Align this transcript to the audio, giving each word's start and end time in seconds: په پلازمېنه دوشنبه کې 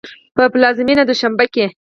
په 0.35 0.43
پلازمېنه 0.53 1.03
دوشنبه 1.09 1.45
کې 1.53 1.65